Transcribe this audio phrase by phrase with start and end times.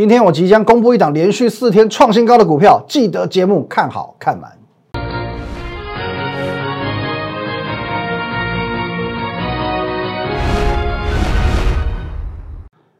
[0.00, 4.50] 今天我即将公布一档连续四天创新高的股票，记得节目看好看满。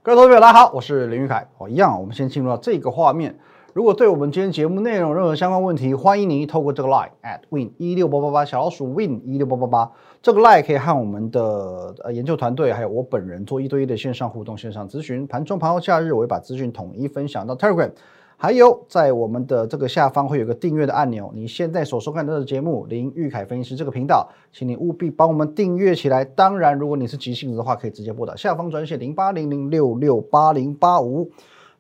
[0.03, 1.49] 各位投资者，大家好，我是林玉凯。
[1.57, 3.35] 哦，一样，我们先进入到这个画面。
[3.73, 15.25] 如果对我们今天节目内容任何相关问题，欢迎您透过这个 line at win 一六八八八小老鼠 win 一六八八八这个 line 可以和我们的呃研究团队还有我本人做一对一的线上互动、线上咨询。
[15.25, 17.93] 盘中、盘后、假日，我会把资讯统一分享到 Telegram。
[18.37, 21.31] 还有，在我们的这个下方会有个订阅的按钮。
[21.33, 26.25] 你现在所收看到的节目林玉凯分析师这个频道，请你务必帮我们订阅起来。
[26.25, 31.31] 当然，如果你是急性子的话，可以直接拨打下方专线零八零零六六八零八五。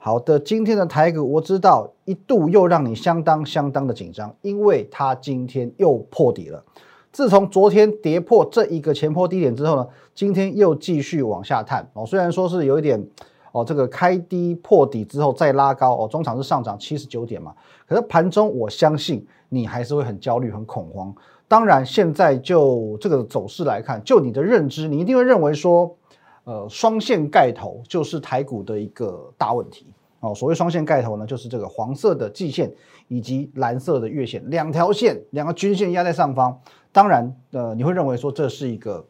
[0.02, 6.64] 好的，今天的台股我知道一度又让你相当相当的紧张，因为它今天又破底了。
[7.12, 12.06] 自从昨天跌破这一个前坡低点之后呢，今天又继续往下探哦。
[12.06, 13.06] 虽然说是有一点。
[13.52, 17.52] 哦，这个开低破底之后再拉高哦，中场是上涨七十九点嘛。
[17.84, 21.12] 可是盘中我相信你还是会很焦虑、很恐慌。
[21.48, 25.96] 当然，现在就这个走势来看，就你的认知，你一定会认为说，
[26.44, 29.86] 呃，双线盖头就是台股的一个大问题
[30.20, 30.34] 哦。
[30.34, 32.72] 所谓双线盖头呢，就是这个黄色的季线
[33.08, 36.58] 以及蓝色的月线两条线、两个均线压在上方。
[36.92, 39.04] 当然，呃，你会认为说这是一个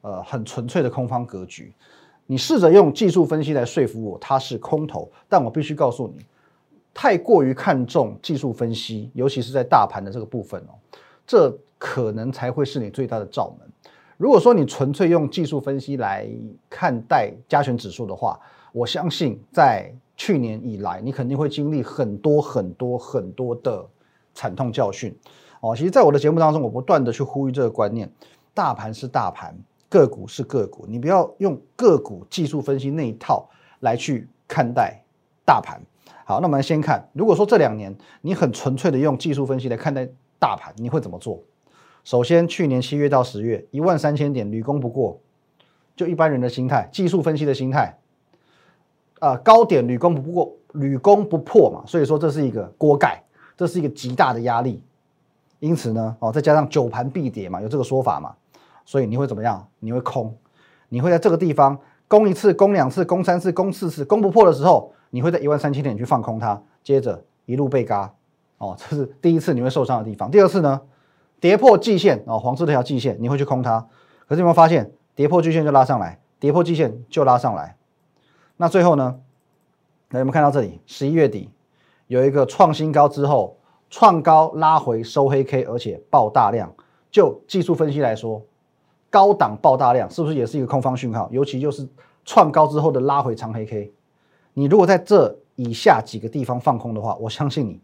[0.00, 1.72] 呃很纯粹的空方格局。
[2.26, 6.24] 你试着用技术分析来说服我，它是空头，但我必须告诉你，
[6.94, 10.72] 太过于看重技术分析，尤其是在大盘的这个部分哦，
[11.26, 13.68] 这可能才会是你最大的罩门。
[14.16, 16.26] 如果说你纯粹用技术分析来
[16.70, 18.40] 看待加权指数的话，
[18.72, 23.86] 我相信在去年以来，你肯定会经历很多很多很多的
[24.34, 25.16] 惨痛教训
[25.60, 25.74] 哦。
[25.76, 28.10] 其实，在我的节目当中，我不断的去呼吁这个观念：
[28.52, 29.56] 大盘是大盘。
[29.86, 33.48] 个股是个股，你不要用个股技术分析那一套
[33.78, 35.04] 来去看待
[35.44, 35.80] 大盘。
[36.24, 40.08] 好，那我们先看，如果说这两年你很纯粹的用技术分析来看待
[40.40, 41.40] 大盘，你会怎么做？
[42.02, 45.20] 首先，去年七月到十月，一万三千点屡攻不过，
[45.94, 47.96] 就一般人的心态，技术分析的心态，
[49.24, 53.22] 啊，高点屡攻不过，屡攻不破嘛，所以说这是一个锅盖，
[53.56, 54.82] 这是一个极大的压力。
[55.60, 58.34] 因此呢，哦，再加上九盘必跌嘛，有这个说法嘛。
[58.84, 59.66] 所以你会怎么样？
[59.78, 60.36] 你会空，
[60.90, 68.12] 你会在这个地方攻一次、攻两次、攻三次、攻四次，攻不破的时候，你会在一万三千点去放空它，接着一路被嘎，
[68.58, 70.30] 哦，这是第一次你会受伤的地方。
[70.30, 70.82] 第二次呢，
[71.40, 73.86] 跌破季线哦，黄色这条季线，你会去空它。
[74.28, 77.76] 可是有没有发现，跌破季线就拉上来，跌破季线就拉上来。
[78.56, 79.20] 那最后呢？
[80.10, 80.80] 那有没有看到这里？
[80.86, 81.50] 十一月底
[82.06, 83.56] 有一个创新高之后，
[83.90, 86.72] 创高拉回收黑 K，而且爆大量。
[87.10, 88.42] 就技术分析来说。
[89.10, 91.28] 高档爆大量是不是也是一个空方讯号？
[91.30, 91.88] 尤其就是
[92.24, 93.92] 创高之后的拉回长黑 K，
[94.54, 97.80] 你如果在这以下几个地方放空的话，我相信你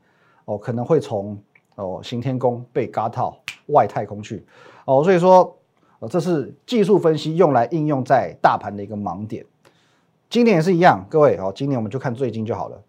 [0.46, 1.40] 哦可能会从
[1.76, 4.44] 哦行天宫被嘎套外太空去
[4.86, 5.56] 哦，所以说
[6.00, 9.46] 呃这是技术分析用来应用在大盘的一个盲点。
[10.30, 12.80] 今年也是一样，各位哦，今年我们就看最近就好了。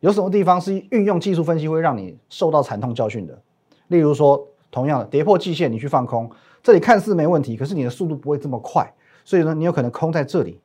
[0.00, 3.40] 有什么地方是运用技术分析会让你受到惨痛教训的？
[3.88, 6.30] 例如说，同样的跌破季线，你去放空。
[6.62, 8.92] 这里看似没问题，可是你的速度不会这么快，
[9.24, 10.60] 所以呢，你有可能空在这里，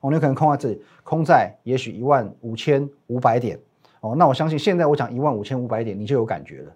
[0.00, 3.58] 哦，你有可能空在这里，空在也许一万五千五百点，
[4.02, 6.72] 哦，那我相信现在我讲一万五千五百点，你就有感觉了，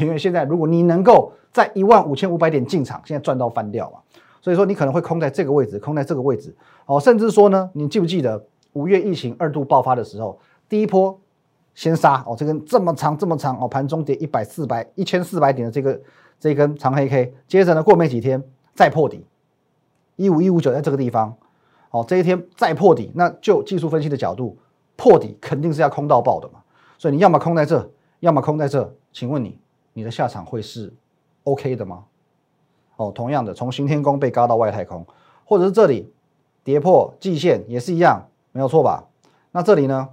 [0.00, 4.00] 因为现在如果你能够在一万五千五百点进场，现在赚到翻掉嘛，
[4.42, 6.54] 所以说你可能会空在这个位置，空在这个位置，
[6.84, 10.38] 哦，甚至说呢，你记不记得五月疫情二度爆发的时候，
[10.68, 11.18] 第一波
[11.74, 16.00] 先杀，哦，这根这么长这么长，哦，盘中跌一百四百一千四百点的这个。
[16.42, 18.42] 这根长黑 K，接着呢，过没几天
[18.72, 19.26] 再破底，
[20.16, 21.36] 一五一五九在这个地方，
[21.90, 24.56] 好，这一天再破底，那就技术分析的角度，
[24.96, 26.62] 破底肯定是要空到爆的嘛，
[26.96, 29.58] 所以你要么空在这，要么空在这，请问你，
[29.92, 30.90] 你的下场会是
[31.44, 32.04] OK 的吗？
[32.96, 35.06] 哦，同样的，从行天宫被嘎到外太空，
[35.44, 36.10] 或者是这里
[36.64, 39.08] 跌破季线也是一样，没有错吧？
[39.52, 40.08] 那这里呢，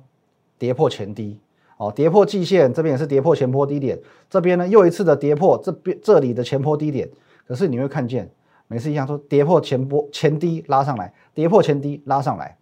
[0.58, 1.40] 跌破前低。
[1.78, 4.00] 哦，跌破季线，这边也是跌破前坡低点，
[4.32, 7.08] 这边呢又一次的跌破这边这里的前坡低点，
[7.48, 8.28] 可是你会看见
[8.68, 12.58] 每次一样说跌破前波前低拉上来，跌破前低拉上来，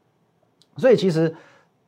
[0.75, 1.33] 所以其实，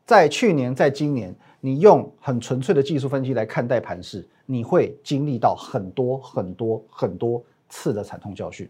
[0.06, 8.70] 在去年在今年，你用很纯粹的技术分析来看待盘势，你会经历到很多很多很多次的惨痛教训。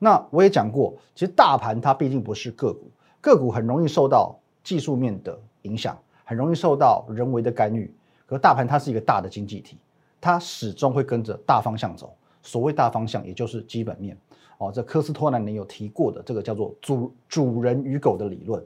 [0.00, 2.90] 那我也讲过，其实大盘它毕竟不是个股，
[3.34, 5.98] 个股很容易受到技术面的影响。
[6.28, 7.88] 很容易受到人为的干预，
[8.26, 9.78] 可大盘它是一个大的经济体，
[10.20, 12.12] 它始终会跟着大方向走。
[12.42, 14.18] 所谓大方向，也就是基本面。
[14.58, 18.60] 哦，这科斯托南你有提过的这个叫做主主人与狗的理论。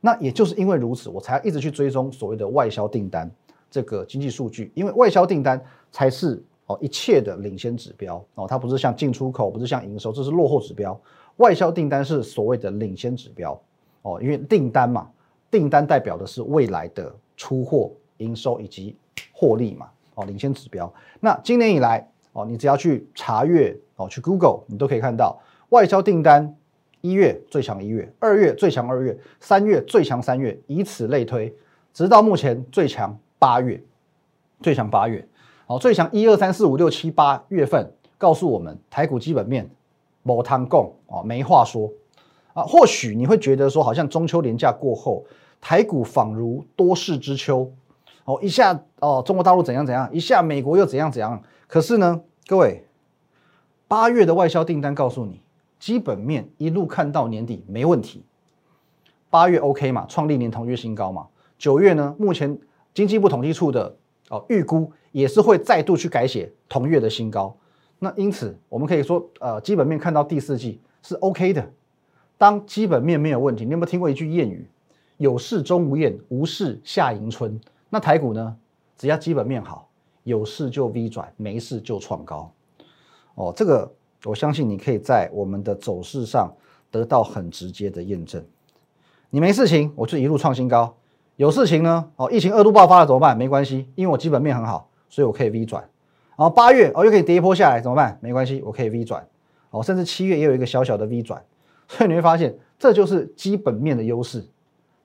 [0.00, 3.30] 那也就是因为如此，我才一直去追踪所谓的外销订单
[3.70, 11.00] 这个经济数据，因为外销订单才是哦一切的领先指标哦，它不是像进出口，不是像营收，这是落后指标。
[11.36, 13.56] 外销订单是所谓的领先指标
[14.04, 15.10] 哦，因为订单嘛，
[15.50, 18.96] 订单代表的是未来的出货、营收以及
[19.32, 20.90] 获利嘛哦，领先指标。
[21.20, 26.56] 那今年以来哦，你只要去查阅哦，去 Google，你都可以看到外销订单。
[27.00, 31.54] 一月最强一月，二月最强二月，三月最强三月，以此类推，
[31.92, 33.78] 直到目前最强八月，
[34.62, 35.28] 最强八月，
[35.66, 39.68] 好，最强一二三四五六七八月份，告诉我们台股基本面
[40.22, 41.92] 某汤共哦，没话说
[42.54, 42.62] 啊。
[42.62, 45.26] 或许你会觉得说，好像中秋连假过后，
[45.60, 47.70] 台股仿如多事之秋，
[48.24, 51.42] 哦，一下哦，中国大陆怎样怎样，一下美国又怎样怎样。
[51.66, 52.86] 可是呢，各位，
[53.86, 55.42] 八月的外销订单告诉你。
[55.80, 58.24] 基本面一路看到年底没问题，
[59.28, 61.26] 八月 OK 嘛，创历年同月新高嘛。
[61.58, 62.58] 九月呢，目前
[62.94, 63.94] 经济部统计处的
[64.30, 67.54] 哦预估也是会再度去改写同月的新高。
[67.98, 71.70] 那因此我们可以说，呃，基本面看到第四季是 OK 的。
[72.44, 74.68] 当基本面没有问题，你有没有听过一句谚语？
[75.16, 77.58] 有事钟无艳，无事夏迎春。
[77.88, 78.54] 那台股呢？
[78.98, 79.88] 只要基本面好，
[80.24, 82.52] 有事就 V 转，没事就创高。
[83.34, 83.90] 哦，这个。
[84.26, 86.50] 我相信你可以在我们的走势上
[86.90, 88.42] 得到很直接的验证。
[89.30, 90.94] 你没事情，我就一路创新高；
[91.36, 93.36] 有事情呢，哦，疫情二度爆发了怎么办？
[93.36, 95.82] 没关系，因为我基本面很好，所以我可以 V 转。
[96.36, 98.18] 然后八月哦又可以跌一波下来怎么办？
[98.22, 99.26] 没关系，我可以 V 转。
[99.70, 101.42] 哦，甚至七月也有一个小小的 V 转。
[101.88, 104.44] 所以你会发现，这就是基本面的优势。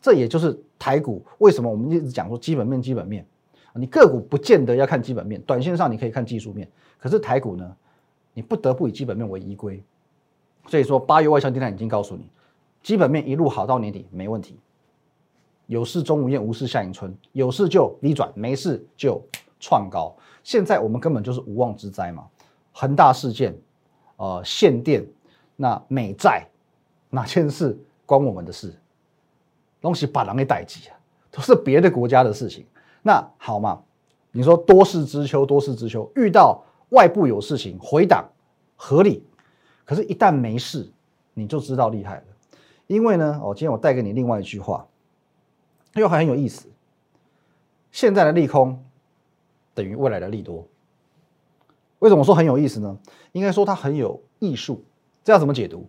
[0.02, 3.26] 这也就是台股为什么我们一直讲说基本面，基本面。
[3.74, 6.68] 你个股不见得要看基本面，短线上你可以看技术面。
[6.98, 7.76] 可是台股呢？
[8.34, 9.84] 你不得不以基本面为依归，
[10.68, 12.30] 所以说八月外销订单已经告诉你，
[12.82, 14.58] 基本面一路好到年底没问题。
[15.66, 19.22] 有事钟无艳，无事夏迎春，有事就 V 转，没事就
[19.60, 20.16] 创高。
[20.44, 22.26] 现在我们根本就是无妄之灾嘛。
[22.72, 23.54] 恒大事件，
[24.16, 25.06] 呃，限电，
[25.56, 26.48] 那美债，
[27.10, 28.74] 哪件事关我们的事？
[29.82, 30.98] 东西把狼给逮急啊，
[31.32, 32.66] 都是别的国家的事情。
[33.02, 33.82] 那好嘛，
[34.32, 36.64] 你说多事之秋，多事之秋，遇到。
[36.90, 38.28] 外部有事情回档
[38.76, 39.24] 合理，
[39.86, 40.92] 可是，一旦没事，
[41.36, 42.24] 你就知道厉害了。
[42.88, 44.88] 因为呢，哦，今天我带给你另外一句话，
[45.94, 46.68] 又很有意思。
[47.92, 48.84] 现在的利空
[49.76, 50.68] 等于未来的利多。
[52.00, 52.98] 为什么说很有意思呢？
[53.34, 54.84] 应该说它很有艺术。
[55.24, 55.88] 这要怎么解读？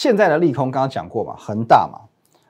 [0.00, 2.00] 现在的利空刚刚讲过嘛，恒大嘛，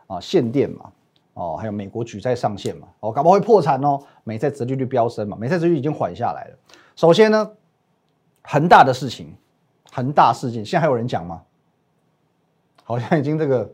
[0.07, 0.93] 啊，限电嘛，
[1.35, 3.99] 哦，还有美国举债上限嘛，哦，搞不好会破产哦。
[4.23, 6.57] 美债殖利率飙升嘛，美债殖利率已经缓下来了。
[6.95, 7.51] 首先呢，
[8.43, 9.35] 恒大的事情，
[9.91, 11.43] 恒大事件，现在还有人讲吗？
[12.85, 13.69] 好像已经这个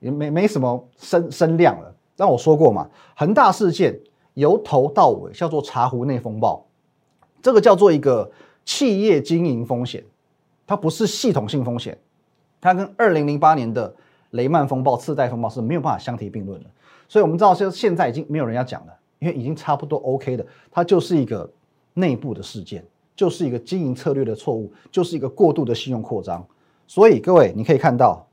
[0.00, 1.94] 也没没什么声声量了。
[2.18, 3.98] 但我说过嘛，恒大事件
[4.34, 6.66] 由头到尾叫做茶壶内风暴，
[7.40, 8.30] 这个叫做一个
[8.66, 10.04] 企业经营风险，
[10.66, 11.98] 它不是系统性风险，
[12.64, 13.94] 它跟二零零八年的
[14.30, 16.70] 雷曼风暴、次贷风暴是没有办法相提并论的。
[17.06, 21.48] 所以我们知道，现现在已经没有人要讲了，因为已经差不多 OK 的，它就是一个。
[21.96, 22.84] 内部的事件
[23.14, 26.44] 就是一个经营策略的错误，就是一个过度的信用扩张。
[26.88, 28.26] 所以各位，你可以看到，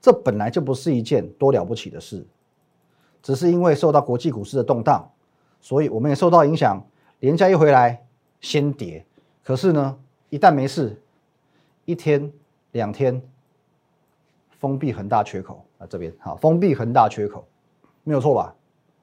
[0.00, 2.26] 这本来就不是一件多了不起的事，
[3.22, 5.08] 只是因为受到国际股市的动荡，
[5.60, 6.84] 所以我们也受到影响。
[7.20, 8.04] 连价一回来，
[8.40, 9.06] 先跌。
[9.44, 9.96] 可是呢，
[10.28, 11.00] 一旦没事，
[11.84, 12.32] 一天
[12.72, 13.22] 两天，
[14.64, 17.46] 封闭恒大缺口啊，这边好，封闭恒大缺口，
[18.02, 18.54] 没有错吧？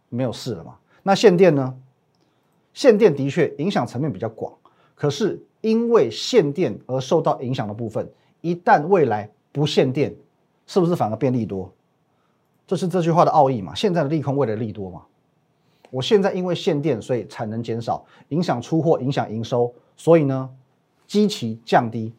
[0.09, 0.75] 没有事了嘛？
[1.03, 1.77] 那限电呢？
[2.73, 4.51] 限电的确影响层面比较广，
[4.95, 8.09] 可是因为限电而受到影响的部分，
[8.41, 10.15] 一旦未来不限电，
[10.65, 11.71] 是不是反而变利多？
[12.65, 13.75] 这是这句话的奥义嘛？
[13.75, 15.03] 现在的利空，未来利多嘛？
[15.91, 20.49] 我现在因为限电，所以产能减少，影响出货，影响营收，所以呢，
[21.05, 22.11] 基期降低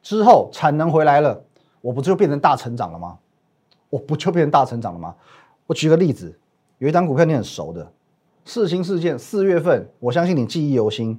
[0.00, 1.42] 之后，产能回来了，
[1.80, 3.18] 我不就变成大成长了吗？
[3.90, 5.14] 我不就变成大成长了吗？
[5.66, 6.38] 我举个例子，
[6.78, 7.92] 有一张股票你很熟的。
[8.44, 11.18] 四星事件四月份，我相信你记忆犹新，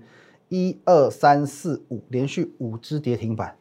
[0.50, 3.56] 一二三四五，连续五只跌停板，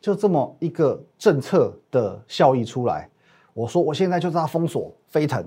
[0.00, 3.08] 就这么一个政策的效益出来。
[3.54, 5.44] 我说我现在就是它封锁飞腾，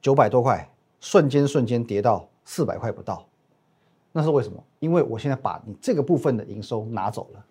[0.00, 0.70] 九百多块，
[1.00, 3.26] 瞬间瞬间跌到四百块不到，
[4.12, 4.62] 那是为什么？
[4.80, 7.44] 因为我现在把你这个部分的营收拿走了，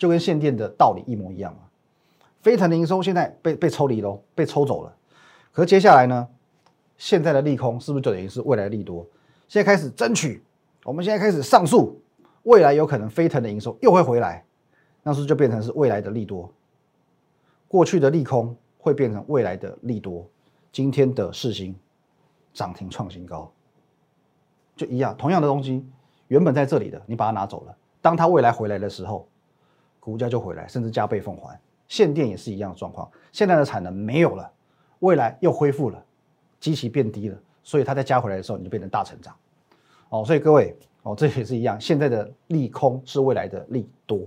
[0.00, 1.60] 就跟限电的道理一模一样嘛。
[2.40, 4.96] 飞腾的营收现在被被抽离喽，被抽走了，
[5.52, 6.26] 可是接下来呢？
[6.96, 9.06] 现在的利空是不是就等于是未来的利多？
[9.46, 10.42] 现在开始争取，
[10.84, 12.00] 我们现在开始上诉，
[12.44, 14.42] 未来有可能飞腾的营收又会回来，
[15.02, 16.50] 那是不是就变成是未来的利多。
[17.68, 20.26] 过去的利空会变成未来的利多。
[20.72, 21.74] 今天的市星
[22.54, 23.52] 涨停创新高，
[24.76, 25.86] 就一样，同样的东西
[26.28, 29.28] 原本在这里的，你把它拿走了，当它未来回来的时候，
[30.00, 31.56] 股价就回来，甚至加倍奉还。
[31.88, 34.50] 限电也是一样的状况，现在的产能没有了，
[35.00, 36.02] 未来又恢复了，
[36.58, 39.34] 基期变低了，所以它再加回来的时候，你就变成大成长。
[40.08, 44.20] 哦，所以各位哦，这也是一样，现在的利空是未来的利多。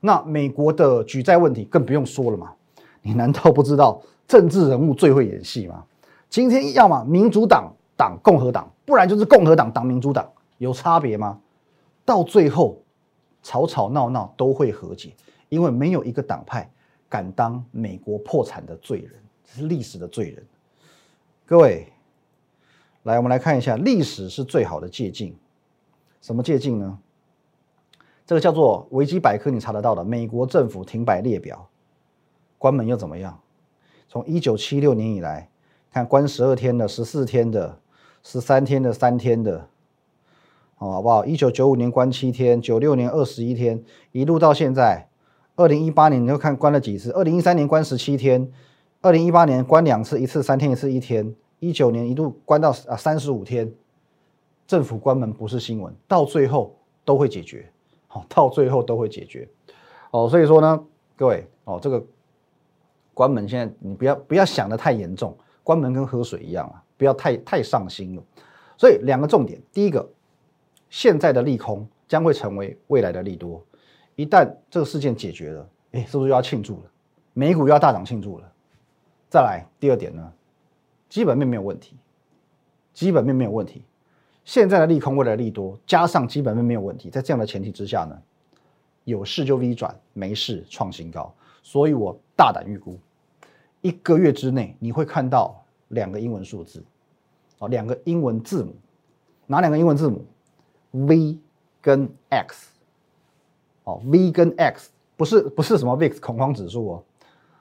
[0.00, 2.52] 那美国的举债问题更不用说了嘛，
[3.02, 5.84] 你难道不知道政治人物最会演戏吗？
[6.30, 10.26] 今天要么民主党党共和党，不然就是共和党党民主党，
[10.56, 11.38] 有差别吗？
[12.06, 12.80] 到最后
[13.42, 15.14] 吵吵闹闹都会和解，
[15.48, 16.70] 因为没有一个党派。
[17.08, 19.12] 敢当美国破产的罪人，
[19.44, 20.42] 这是历史的罪人。
[21.44, 21.92] 各位，
[23.02, 25.30] 来，我们来看一下，历史是最好的借鉴。
[26.22, 26.98] 什么借鉴呢？
[28.24, 31.68] 这个叫做维基百科，你查得到的美国政府停摆列表，
[32.56, 33.38] 关门又怎么样？
[34.08, 35.50] 从一九七六年以来，
[35.90, 37.78] 看关十二天的、十四天的、
[38.22, 39.68] 十三天的、三天的，
[40.90, 41.24] 好不好？
[41.24, 45.08] 一九九五年关七天，九六年二十一天，一路到现在。
[45.54, 47.10] 二零一八年你就看关了几次？
[47.12, 48.50] 二零一三年关十七天，
[49.02, 51.34] 二零一八年关两次，一次三天，一次一天。
[51.60, 53.72] 一九年一度关到啊三十五天，
[54.66, 56.74] 政府关门不是新闻，到最后
[57.04, 57.70] 都会解决，
[58.08, 59.48] 好，到最后都会解决，
[60.10, 60.82] 哦，所以说呢，
[61.14, 62.02] 各位哦，这个
[63.14, 68.22] 关门现在你不要不要想的太严重，关门跟喝水一样啊，不要太太上心了。
[68.76, 70.08] 所以两个重点，第一个，
[70.92, 73.64] 现在的利空将会成为未来的利多。
[74.14, 76.90] 一旦这个事件解决了，哎，是不是又要庆祝了？
[77.32, 78.52] 美股又要大涨庆祝了。
[79.30, 80.32] 再来第二点呢，
[81.08, 81.96] 基本面没有问题，
[82.92, 83.82] 基本面没有问题。
[84.44, 88.22] 现在的利空未来的利多，加上基本面没有问题，在这样的前提之下呢，
[89.04, 91.34] 有事就 V 转，没事创新高。
[91.62, 92.98] 所以我大胆预估，
[93.80, 96.84] 一个月之内你会看到两个英文数字，
[97.60, 98.74] 哦，两个英文字母，
[99.46, 100.22] 哪两个英文字母
[100.92, 101.38] ？V
[101.80, 102.70] 跟 X。
[103.84, 107.04] 哦，V 跟 X 不是不是什么 VIX 恐慌指数哦，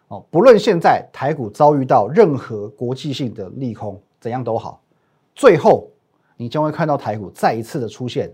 [0.09, 4.79] 哦，不论现在台股遭遇到任何国际性的利空，怎样都好，
[5.33, 5.89] 最后
[6.38, 8.31] 你将会看到台股再一次的出现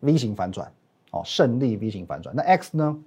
[0.00, 0.70] V 型反转，
[1.12, 2.36] 哦，胜利 V 型反转。
[2.36, 2.98] 那 X 呢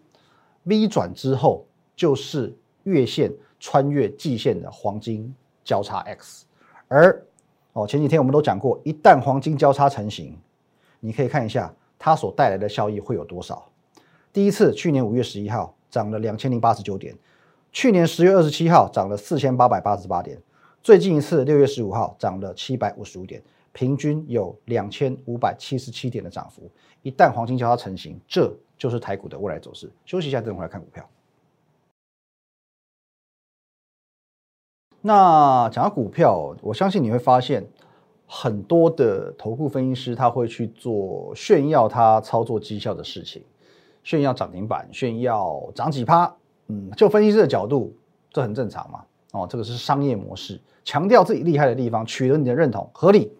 [0.63, 1.63] ？V 转之后
[1.95, 2.51] 就是
[2.85, 5.31] 月线穿越季线的黄金
[5.63, 6.47] 交叉 X，
[6.87, 7.23] 而
[7.73, 10.35] 哦前几天我们都讲过，一旦黄金交叉成型，
[10.99, 11.73] 你可以看一下。
[12.01, 13.69] 它所带来的效益会有多少？
[14.31, 17.13] 第一次去年五月十一号涨了两千零八十九点，
[17.73, 20.41] 去年十月二十七号涨了四千八百八十八点，
[20.81, 26.71] 最近一次六月十五号涨了七百五十五点，平均有两千五百七十七点的涨幅。
[27.01, 29.91] 一旦黄金交叉成型，这就是台股的未来走势。
[30.05, 31.05] 休息一下，等会来看股票。
[35.01, 37.67] 那讲到股票，我相信你会发现。
[38.31, 43.41] 很多的投顾分析师他会去做炫耀他操作绩效的事情，
[44.03, 46.31] 炫耀涨停板，炫耀涨几趴，
[46.67, 47.91] 嗯，就分析师的角度，
[48.31, 53.31] 这很正常嘛，哦，这个是商业模式，强调自己厉害的地方，取得你的认同，合理。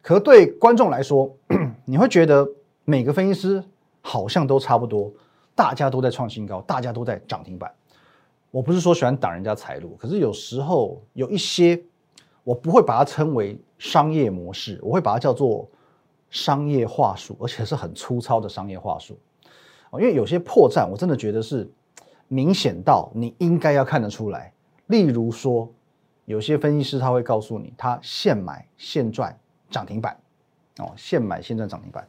[0.00, 1.36] 可对观众来说，
[1.84, 2.48] 你会觉得
[2.84, 3.64] 每个分析师
[4.00, 5.12] 好像都差不多，
[5.56, 7.68] 大家都在创新高，大家都在涨停板。
[8.52, 11.82] 我不是说喜欢挡人家财路，可是有时候有一些。
[12.50, 15.68] 我不会把它称为商业模式，我会把它叫做
[16.30, 19.16] 商业话术，而且是很粗糙的商业话术。
[19.90, 21.70] 哦，因为有些破绽，我真的觉得是
[22.26, 24.52] 明显到你应该要看得出来。
[24.88, 25.72] 例如说，
[26.24, 29.38] 有些分析师他会告诉你，他现买现赚
[29.70, 30.18] 涨停板，
[30.78, 32.08] 哦，现买现赚涨停板，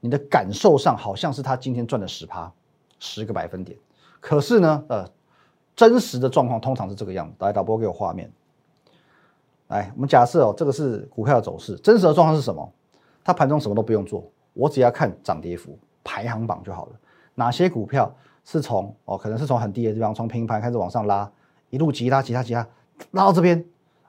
[0.00, 2.52] 你的感受上好像是他今天赚了十趴，
[2.98, 3.78] 十个百分点。
[4.20, 5.08] 可是呢，呃，
[5.74, 7.36] 真实的状况通常是这个样子。
[7.38, 8.30] 来，导播给我画面。
[9.68, 12.72] 来，我们假设哦，这个是股票的走势，真实的状况是什么？
[13.22, 16.92] 它盘中什么都不用做，我只要看涨跌幅排行榜就好了。
[17.34, 18.12] 哪些股票
[18.44, 21.30] 是从哦，可能是从很低的地方，从平盘开始往上拉，
[21.68, 22.66] 一路急拉急拉急拉，
[23.10, 23.62] 拉到这边，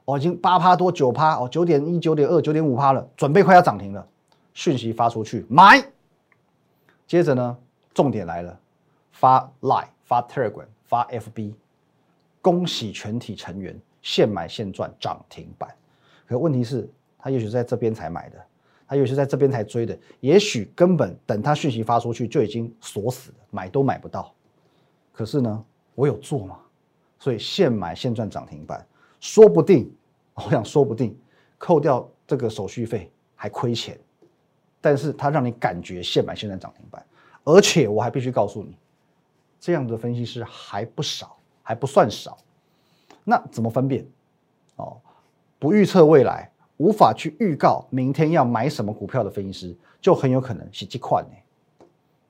[0.06, 4.08] 哦，已经八趴多九趴哦，九点一、九点二、九点五趴了，准备快要涨停了，
[4.54, 5.84] 讯息发出去买。
[7.06, 7.58] 接着呢，
[7.94, 8.58] 重点来了，
[9.12, 11.54] 发 Line、发 Telegram、发 FB，
[12.42, 13.78] 恭喜全体成员。
[14.02, 15.74] 现买现赚涨停板，
[16.28, 18.38] 可问题是，他也许在这边才买的，
[18.88, 24.34] 他也许在这边才追的，也许根本等他讯息发出去就已经锁死了，买都买不到。
[25.12, 25.66] 可是呢，
[25.96, 26.60] 我有做嘛，
[27.20, 28.86] 所以现买现赚涨停板，
[29.20, 29.94] 说不定，
[30.34, 31.18] 我想说不定，
[31.58, 34.00] 扣掉这个手续费还亏钱，
[34.80, 37.06] 但是他让你感觉现买现赚涨停板，
[37.44, 38.78] 而且我还必须告诉你，
[39.60, 42.38] 这样的分析师还不少，还不算少。
[43.30, 44.06] 那怎么分辨？
[44.78, 44.98] 哦，
[45.60, 51.86] 不预测未来，无法去预告明天要买什么股票的分析师，就很有可能是这款呢。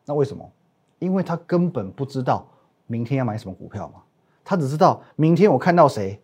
[0.06, 0.51] 那为什么？
[1.00, 2.46] 因为他根本不知道
[2.86, 4.01] 明天要买什么股票嘛，
[4.44, 6.22] 他只知道明天我看到谁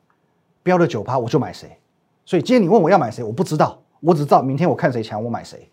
[0.61, 1.79] 标了九趴，我就买谁。
[2.25, 5.69] 所以今天你问我要买谁，我不知道，我只知道明天我看谁强，我买谁。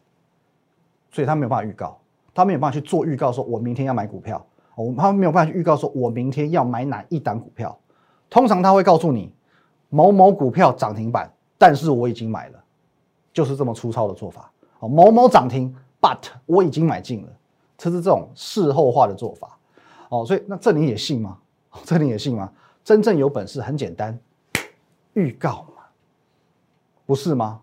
[1.11, 1.99] 所以他没有办法预告，
[2.33, 7.77] 他没有办法去做预告，说我明天要买股票，我他没有办法去预告，说我明天要买哪一档股票。
[8.33, 9.31] 通常他会告诉你
[9.91, 12.65] 某某股票涨停板，但是我已经买了，
[13.31, 14.51] 就是这么粗糙的做法。
[14.79, 17.29] 哦，某某涨停，but 我已经买进了。
[17.77, 19.59] 这是这种事后化的做法，
[20.09, 21.37] 哦，所以那这你也信吗？
[21.85, 22.51] 这你也信吗？
[22.83, 24.19] 真正有本事很简单，
[25.13, 25.83] 预告嘛，
[27.05, 27.61] 不是吗？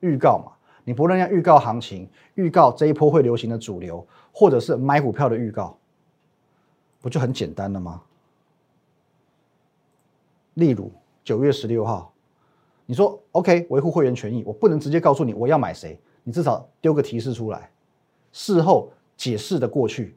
[0.00, 5.76] 预告嘛，你不论要预告行情，预告这一波会流行的主流，或者是买股票的预告，
[7.02, 8.00] 不就很简单了吗？
[10.56, 10.92] 例如
[11.24, 12.12] 九月十六号，
[12.84, 17.70] 你说 OK 维护会员权益，我不能直接告诉你我要买谁，你至少丢个提示出来，
[18.30, 18.90] 事后。
[19.18, 20.14] 解释的过去，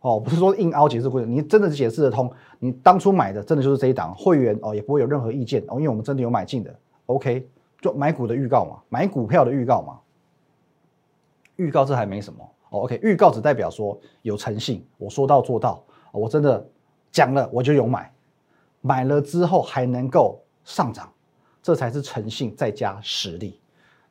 [0.00, 6.74] 哦，不是说硬凹解释过去，你真的解释得通，你当初买的真的就是这一档会员哦，也不会有任何意见哦，因为我们真的有买进的
[7.06, 7.48] ，OK，
[7.80, 10.00] 就买股的预告嘛，买股票的预告嘛，
[11.54, 16.66] 预告这还没什么哦，OK，预告只代表说有诚信，我说到做到，我真的
[17.12, 18.12] 讲了我就有买，
[18.82, 21.10] 买了之后还能够上涨，
[21.62, 23.58] 这才是诚信再加实力。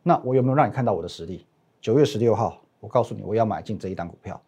[0.02, 1.46] 那我有没有让你看到我的实力？
[1.80, 2.58] 九月十六号。
[2.82, 4.42] 我告诉你，我要买进这一档股票，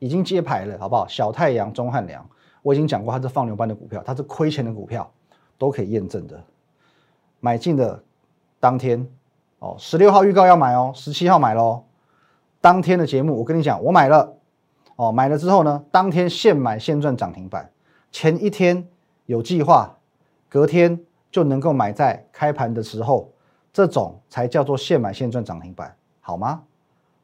[0.00, 1.06] 已经揭牌了，好不好？
[1.06, 2.28] 小太阳、钟汉良，
[2.60, 5.08] 我已经讲过，它是放牛班的股票，它是亏钱的股票，
[5.56, 6.42] 都可以验证的。
[7.38, 8.02] 买进的
[8.58, 9.08] 当天，
[9.60, 11.84] 哦，十六号预告要买哦，十七号买喽。
[12.60, 14.34] 当天的节目，我跟你讲，我买了，
[14.96, 17.70] 哦，买了之后呢，当天现买现赚涨停板，
[18.10, 18.88] 前一天
[19.28, 19.98] 有计划，
[20.48, 20.98] 隔天
[21.30, 23.30] 就能够买在开盘的时候，
[23.74, 26.64] 这种才叫做现买现赚涨停板，好吗？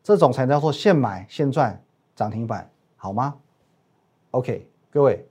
[0.02, 1.82] 这种才叫做现买现赚
[2.14, 3.36] 涨停板，好吗
[4.32, 5.26] ？OK，各位，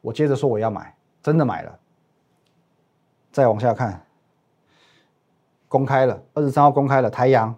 [0.00, 1.78] 我接着说我要买，真的买了。
[3.30, 4.04] 再往下看，
[5.68, 7.54] 公开了，二十三号公开了，台阳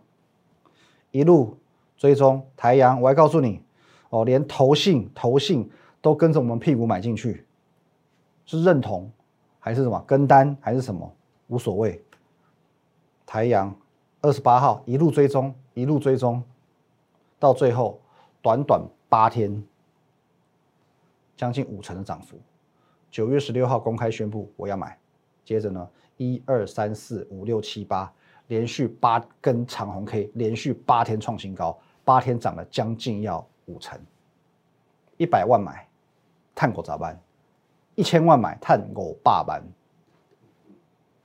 [1.11, 1.57] 一路
[1.97, 3.63] 追踪台阳，我还告诉你
[4.11, 5.71] 哦，连投信投信
[6.03, 7.47] 都跟着我们屁股买进去，
[8.59, 9.11] 是认同
[9.59, 11.11] 还是什么跟单还是什么
[11.49, 12.03] 无所谓。
[13.25, 13.75] 台阳
[14.21, 15.55] 二十八号一路追踪。
[15.73, 16.43] 一路追踪，
[17.39, 18.01] 到最后
[18.43, 19.63] 短短八天，
[21.37, 22.39] 将近五成的涨幅。
[23.09, 24.99] 九月十六号公开宣布我要买，
[25.45, 28.13] 接着呢，一二三四五六七八，
[28.49, 33.99] 连续八根长红 K，连续八天创新高，八天涨了将近要五成。
[35.19, 35.89] 一百万买，
[36.55, 37.19] 探狗咋办？
[37.95, 39.63] 一千万买，探狗霸班。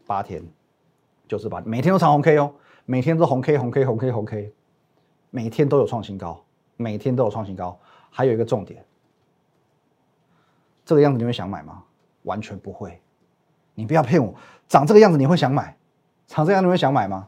[0.06, 0.44] 八天
[1.28, 2.54] 就是八，每天都长红 K 哦。
[2.86, 4.54] 每天都红 K 红 K 红 K 红 K，
[5.32, 6.46] 每天都有创新高，
[6.78, 7.80] 每天都有创新高。
[8.12, 8.86] 还有一个重点，
[10.86, 11.84] 这个样子你会想买吗？
[12.24, 13.02] 完全不会。
[13.74, 14.34] 你不要骗我，
[14.68, 15.76] 长这个样子你会想买？
[16.28, 17.28] 长这样你会想买吗？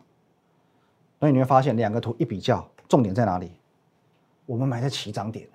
[1.19, 3.51] 所以你会发现两个图一比较，重点在哪里？
[4.45, 5.49] 我们买在起涨点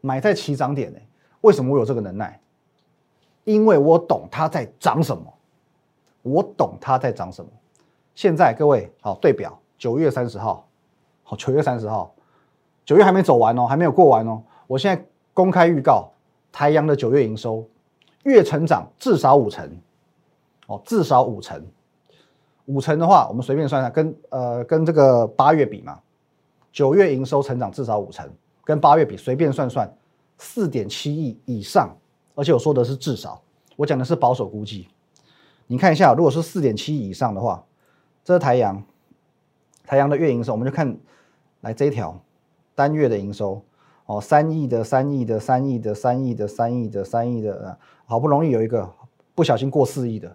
[0.00, 0.98] 买在起涨点呢？
[1.40, 2.40] 为什么我有这个能耐？
[3.44, 5.22] 因为我懂它在涨什么，
[6.22, 7.50] 我懂它在涨什么。
[8.14, 10.66] 现在各位好对表，九月三十号，
[11.22, 12.14] 好九月三十号，
[12.84, 14.42] 九月还没走完哦，还没有过完哦。
[14.66, 16.10] 我现在公开预告，
[16.52, 17.66] 台阳的九月营收
[18.22, 19.68] 月成长至少五成，
[20.66, 21.62] 哦至少五成，
[22.66, 25.98] 五成的话，我们随便算算，跟呃跟这个八月比嘛，
[26.72, 28.26] 九月营收成长至少五成，
[28.64, 29.92] 跟八月比随便算算，
[30.38, 31.94] 四点七亿以上，
[32.34, 33.42] 而且我说的是至少，
[33.76, 34.88] 我讲的是保守估计。
[35.66, 37.64] 你看一下，如果是四点七以上的话。
[38.26, 38.82] 这是台阳，
[39.84, 40.96] 台阳的月营收，我们就看
[41.60, 42.18] 来这一条
[42.74, 43.60] 单月的营收
[44.06, 48.90] 哦，三亿的、三亿的、三亿的、三亿的、三亿的、三亿的，好不容易有一个
[49.34, 50.34] 不小心过四亿的。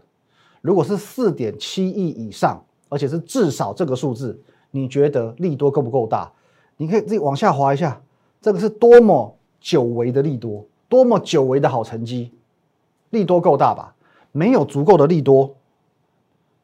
[0.62, 6.32] 如果是四点七亿以上，而且是至少这个数字，你觉得利多够不够大？
[6.78, 8.04] 你可以自己往下滑一下，
[8.40, 12.34] 这个是多么久违的利多，多么久违的好成绩，
[13.12, 13.96] 利多够大吧？
[14.32, 15.56] 没有足够的利多。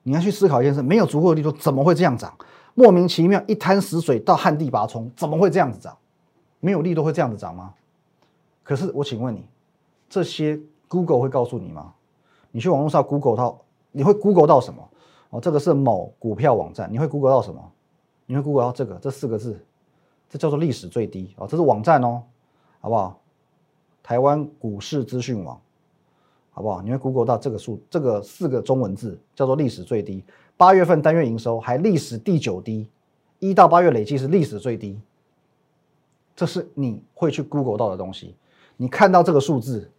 [0.04, 2.36] 你要去思考一件事：没有足够的利多，怎么会这样涨？
[2.74, 5.98] 莫名其妙一滩死水到旱地拔葱，怎么会这样子涨？
[6.60, 7.74] 没有利多会这样子涨吗？
[8.64, 9.46] 可是我请问你，
[10.10, 11.94] 这些 Google 会告诉你吗？
[12.52, 13.62] 你去网络上 Google 到，
[13.92, 14.90] 你会 Google 到什么？
[15.30, 17.72] 哦，这个是某股票网站，你会 Google 到什么？
[18.26, 19.64] 你会 Google 到这个这四个字，
[20.30, 22.24] 这叫做历史最低哦，这是网站哦，
[22.82, 23.20] 好不好？
[24.06, 25.60] 台湾股市资讯网，
[26.52, 26.80] 好不好？
[26.80, 30.24] 你会 Google 到这个数，这个四个中文字叫做历史最低。
[30.56, 32.88] 八月份单月营收还历史第九低，
[33.40, 35.02] 一到八月累计是历史最低。
[36.36, 38.36] 这是你会去 Google 到的东西。
[38.78, 39.90] 你看到这个数字，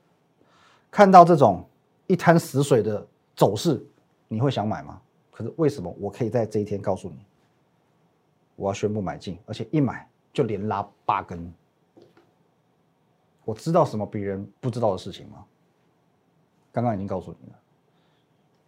[0.88, 1.64] 看到这种
[2.06, 3.84] 一滩死水的走势，
[4.28, 5.00] 你会想买吗？
[5.32, 7.16] 可是为什么我可以在这一天告诉你，
[8.54, 11.52] 我要宣布买进，而且一买就连拉八根？
[13.46, 15.44] 我知道什么别人不知道的事情吗？
[16.72, 17.59] 刚刚已经告诉你了，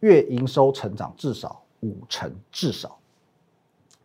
[0.01, 2.97] 月营收成长至少五成，至少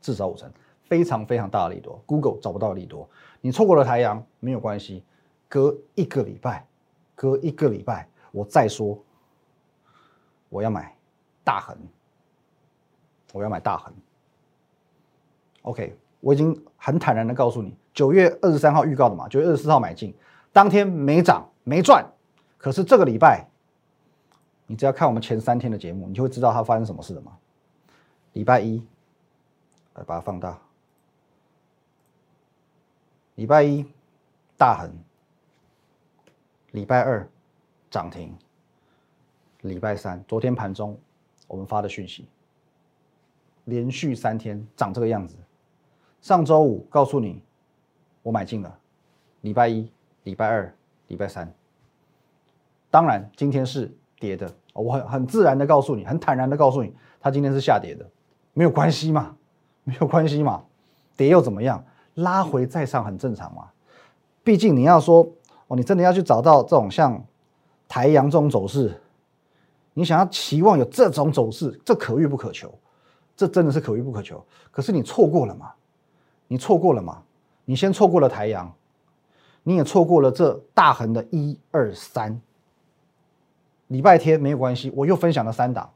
[0.02, 2.02] 至少五成，非常非常大的利多。
[2.08, 3.08] Google 找不到利多，
[3.40, 5.04] 你错过了太阳没有关系，
[5.48, 6.66] 隔一个礼拜，
[7.14, 9.00] 隔一个礼拜我再说，
[10.50, 10.98] 我要买
[11.44, 11.78] 大恒，
[13.32, 13.94] 我要买大恒。
[15.62, 20.14] OK，我已经很坦然的告诉你，九月二十三号预告的嘛，九月二十四号买进，
[20.54, 22.10] 当天没涨没赚，
[22.58, 23.50] 可是这个礼拜。
[24.66, 27.38] 你只要看我们前三天的节目，你就会知道它发生什么事了嘛。
[28.32, 28.82] 礼拜一，
[29.96, 30.58] 来把它放大。
[33.36, 33.86] 礼拜一
[34.58, 34.90] 大横，
[36.72, 37.28] 礼拜二
[37.92, 38.36] 涨停，
[39.62, 40.98] 礼拜三昨天盘中
[41.46, 42.28] 我们发的讯息，
[43.66, 45.36] 连续三天涨这个样子。
[46.22, 47.44] 上周五告诉你
[48.22, 48.80] 我买进了，
[49.42, 49.92] 礼拜一、
[50.24, 50.74] 礼拜二、
[51.08, 51.54] 礼拜三，
[52.90, 53.96] 当然今天是。
[54.20, 58.10] 跌的，我很很自然的告诉你，很坦然的告诉你，它今天是下跌的，
[58.54, 59.36] 没有关系嘛，
[59.84, 60.64] 没有关系嘛，
[61.18, 61.84] 跌又怎么样？
[62.14, 63.68] 拉回再上很正常嘛。
[64.42, 65.30] 毕竟你要说
[65.68, 67.22] 哦，你真的要去找到这种像
[67.90, 68.98] 台阳这种走势，
[69.94, 72.74] 你想要期望有这种走势，这可遇不可求，
[73.36, 74.42] 这真的是可遇不可求。
[74.72, 75.74] 可是你错过了嘛？
[76.48, 77.22] 你错过了嘛？
[77.66, 78.74] 你先错过了台阳，
[79.64, 82.40] 你也错过了这大横的一二三。
[83.88, 85.90] 礼拜天没有关系，我又分享了三档，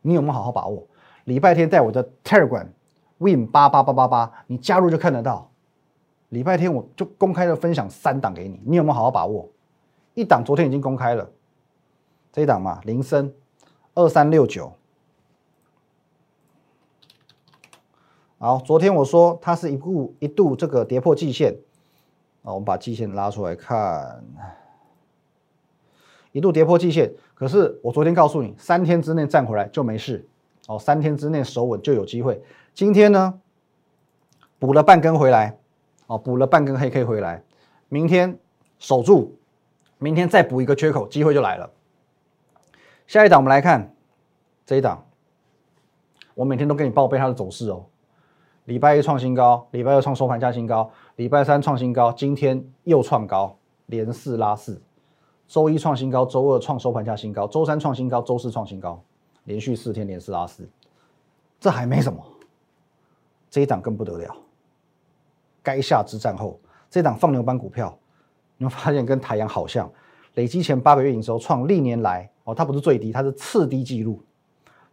[0.00, 0.86] 你有没有好好把握？
[1.24, 2.66] 礼拜天在我的 Telegram
[3.18, 5.48] Win 八八八八八，你加入就看得到。
[6.30, 9.48] 礼拜天我就公开的分享三档给你，你有没有好好把握？
[10.14, 11.30] 一档昨天已经公开了，
[12.32, 13.32] 这一档嘛，铃声
[13.94, 14.72] 二三六九。
[18.38, 21.54] 好，昨天我说它是一度一度这个跌破季线，
[22.42, 24.24] 啊，我们把季线拉出来看。
[26.32, 30.26] 一度跌破季线，可是我昨天告诉你，三天之内站回来就没事
[30.66, 32.42] 哦，三天之内守稳就有机会。
[32.72, 33.38] 今天呢，
[34.58, 35.58] 补了半根回来，
[36.06, 37.44] 哦，补了半根黑 K 回来，
[37.90, 38.38] 明天
[38.78, 39.36] 守住，
[39.98, 41.70] 明天再补一个缺口，机会就来了。
[43.06, 43.94] 下一档我们来看
[44.64, 45.06] 这一档，
[46.34, 47.84] 我每天都给你报备它的走势哦。
[48.66, 54.80] 礼拜一创新高，礼拜二创收盘价新高，礼拜三创新高，今天又创高，连四拉四。
[55.48, 59.02] 周一创新高，周二创收盘价新高，周三创新高，周四创新高，
[59.44, 60.68] 连续四天连四拉四，
[61.58, 62.24] 这还没什么，
[63.50, 64.32] 这一档更不得了。
[65.60, 67.98] 该下之战后，这档放牛班股票，
[68.58, 69.90] 你会发现跟太阳好像，
[70.34, 74.22] 累积前八个月营收创历年来哦，它不是最低，它是次低纪录。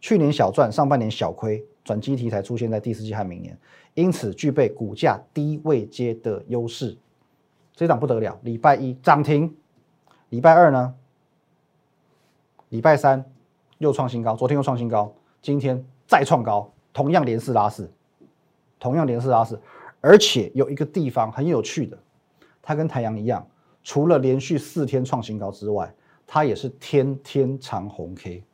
[0.00, 3.58] 去年小赚，上半年小亏，转机题材出现在第四季和明年，
[3.94, 6.96] 因此具备股价低位接的优势。
[7.74, 9.52] 这档不得了，礼拜一涨停。
[10.28, 10.94] 礼拜二呢？
[12.68, 13.24] 礼拜三
[13.78, 17.90] 又创新高，昨天又创新高，今天再创高，同样连四拉四，
[18.78, 19.60] 同样连四拉四，
[20.00, 21.98] 而且有一个地方很有趣的，
[22.62, 23.44] 它跟太阳一样，
[23.82, 25.92] 除了连续四天创新高之外，
[26.24, 28.44] 它也是天天长红 K，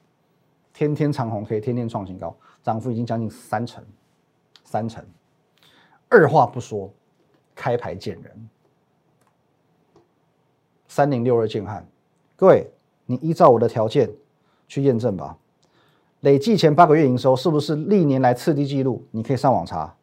[0.72, 2.35] 天天长红 K，天天创新高，
[2.66, 3.85] 涨幅已经将近三成，
[4.64, 5.05] 三成。
[6.09, 6.92] 二话不说，
[7.55, 8.48] 开牌见人。
[10.88, 11.87] 三零六二建汉，
[12.35, 12.68] 各位，
[13.05, 14.11] 你依照我的条件
[14.66, 15.38] 去验证吧。
[16.22, 19.07] 累计前八个月营收是不是历年来次低记录？
[19.12, 19.94] 你可以上网查。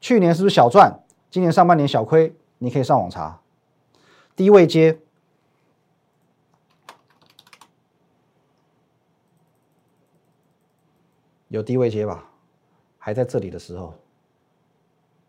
[0.00, 1.04] 去年是不是小赚？
[1.30, 2.34] 今年上半年小亏？
[2.58, 3.40] 你可以上网查。
[4.34, 4.98] 低位接
[11.50, 12.24] 有低位接吧？
[12.96, 13.92] 还在这里的时候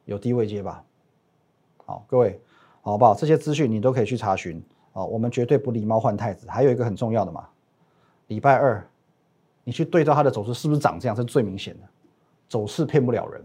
[0.06, 0.84] 有低位接吧？
[1.84, 2.40] 好，各位，
[2.84, 3.16] 好不好？
[3.16, 4.64] 这些资讯你都可以去查询。
[4.94, 6.48] 啊，我们绝对不狸猫换太子。
[6.48, 7.50] 还有一个很重要的嘛，
[8.28, 8.88] 礼拜二，
[9.64, 11.88] 你去对照它的走势是不是长这样，是最明显的。
[12.48, 13.44] 走势骗不了人，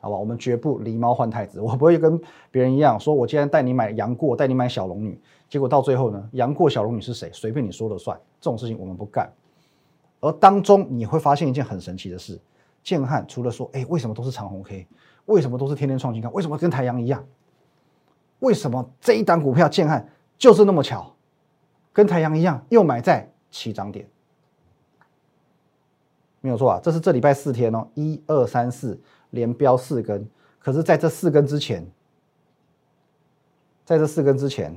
[0.00, 0.16] 好吧？
[0.16, 1.60] 我们绝不狸猫换太子。
[1.60, 2.18] 我不会跟
[2.50, 8.18] 别人一样，说我今天带你买杨过，带你买小龙女，结果到最后呢，杨过、小龙女是谁，随便你说了算。
[8.40, 9.30] 这种事情我们不干。
[10.22, 12.40] 而当中你会发现一件很神奇的事：
[12.82, 14.88] 建汉除了说，哎，为什么都是长红 K？
[15.26, 16.30] 为什么都是天天创新高？
[16.30, 17.26] 为什么跟太阳一样？
[18.38, 20.08] 为什么这一档股票建汉？
[20.38, 21.14] 就是那么巧，
[21.92, 24.08] 跟太阳一样，又买在起涨点，
[26.40, 31.86] 没有错啊，这是这礼拜四天哦，一二三四连标四根，可是在这四根之前，
[33.84, 34.76] 在这四根之前，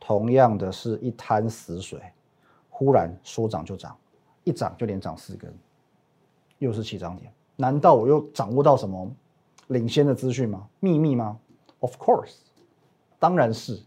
[0.00, 2.00] 同样的是一滩死水，
[2.68, 3.96] 忽然说涨就涨，
[4.44, 5.52] 一涨就连涨四根，
[6.58, 9.10] 又是起涨点，难道我又掌握到什么
[9.68, 10.66] 领先的资讯吗？
[10.80, 11.38] 秘密吗
[11.80, 12.36] ？Of course，
[13.18, 13.80] 当然是。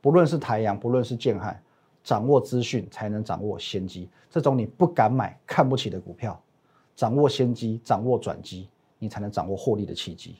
[0.00, 1.62] 不论是台阳，不论是建汉，
[2.02, 4.06] 掌握资讯才能掌握先机。
[4.28, 6.38] 这种你不敢买、看不起的股票，
[6.94, 10.36] 掌握先机、掌握转机，你才能掌握获利的契机。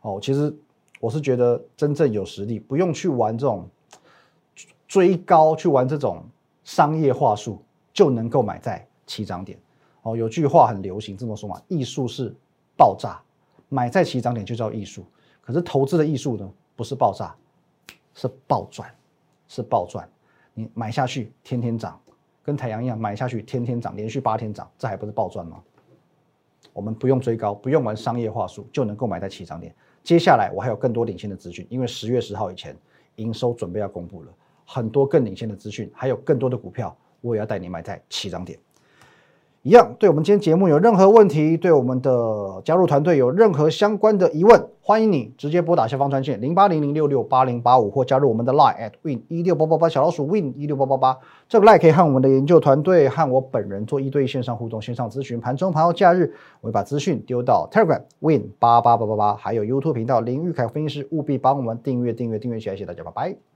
[0.00, 0.52] 哦，其实
[0.98, 3.68] 我是觉得真正有实力，不用去玩这种
[4.88, 6.24] 追高，去玩这种
[6.64, 7.62] 商业话术，
[7.96, 9.58] 就能够买在起涨点。
[10.02, 12.32] 哦，有句话很流行这么说嘛：艺术是
[12.76, 13.18] 爆炸，
[13.70, 15.02] 买在起涨点就叫艺术。
[15.40, 17.34] 可是投资的艺术呢，不是爆炸。
[18.18, 18.90] 是暴赚，
[19.46, 20.08] 是暴赚。
[20.54, 22.00] 你买下去天天涨，
[22.42, 25.62] 跟太阳一样买下去天天涨，连续八天涨，这还不是暴赚吗？
[26.72, 29.74] 我们不用追高，不用玩商业话术，就能够买在起涨点。
[30.02, 32.74] 接下来我还有更多领先的资讯，因为十月十号以前
[33.16, 34.32] 营收准备要公布了，
[34.64, 38.58] 很多更领先的资讯，还有更多的股票，我也要带你买在起涨点。
[39.62, 51.18] 一样，对我们今天节目有任何问题，对我们的加入团队有任何相关的疑问，欢迎你直接拨打下方专线零八零零六六八零八五，或加入我们的 Line at win 一六八八八小老鼠 win 一六八八八。
[51.48, 55.40] 这个 Line 可以和我们的研究团队和我本人做一对一线上互动、线上咨询。
[55.40, 63.55] 盘中、盘后、假日，我会把资讯丢到 Telegram win 八八八八八，还有 YouTube 频道林玉凯分析师，务必帮我们订阅、订阅、订阅起来，谢谢大家，拜拜。